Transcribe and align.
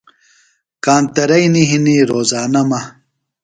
کانترئینی 0.85 1.63
ہِنیۡ 1.69 2.01
روزانہ 2.11 2.61
مہ۔ 2.69 2.79